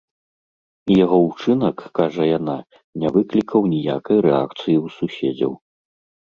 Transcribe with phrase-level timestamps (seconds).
[0.93, 2.55] І яго ўчынак, кажа яна,
[3.03, 5.53] не выклікаў ніякай рэакцыі ў суседзяў.